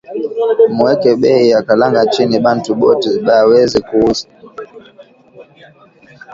Mu 0.75 0.81
weke 0.87 1.11
beyi 1.21 1.45
ya 1.53 1.59
kalanga 1.67 2.01
chini 2.13 2.37
bantu 2.45 2.69
bote 2.81 3.09
ba 3.25 3.37
weze 3.49 3.77
ku 3.87 3.95
uza 4.09 4.25